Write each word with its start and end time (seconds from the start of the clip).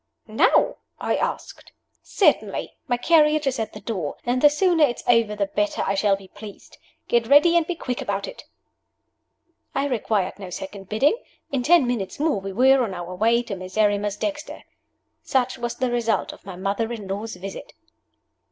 "Now?" 0.25 0.77
I 0.99 1.15
asked. 1.15 1.71
"Certainly! 2.01 2.73
My 2.87 2.97
carriage 2.97 3.45
is 3.45 3.59
at 3.59 3.73
the 3.73 3.79
door. 3.79 4.17
And 4.25 4.41
the 4.41 4.49
sooner 4.49 4.83
it's 4.83 5.03
over 5.07 5.35
the 5.35 5.45
better 5.45 5.83
I 5.85 5.93
shall 5.93 6.15
be 6.15 6.27
pleased. 6.27 6.79
Get 7.07 7.27
ready 7.27 7.55
and 7.55 7.67
be 7.67 7.75
quick 7.75 8.01
about 8.01 8.27
it!" 8.27 8.45
I 9.75 9.85
required 9.85 10.39
no 10.39 10.49
second 10.49 10.89
bidding. 10.89 11.17
In 11.51 11.61
ten 11.61 11.85
minutes 11.85 12.19
more 12.19 12.41
we 12.41 12.51
were 12.51 12.83
on 12.83 12.95
our 12.95 13.13
way 13.13 13.43
to 13.43 13.55
Miserrimus 13.55 14.17
Dexter. 14.17 14.63
Such 15.21 15.59
was 15.59 15.75
the 15.75 15.91
result 15.91 16.33
of 16.33 16.43
my 16.47 16.55
mother 16.55 16.91
in 16.91 17.07
law's 17.07 17.35
visit! 17.35 17.73